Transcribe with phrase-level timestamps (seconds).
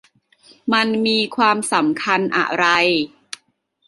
[0.73, 2.65] มันมีความสำคัญอะไร?